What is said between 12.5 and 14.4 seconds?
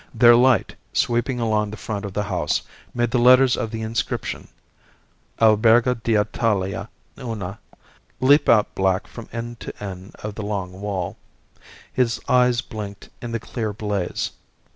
blinked in the clear blaze.